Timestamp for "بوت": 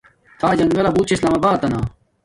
0.95-1.05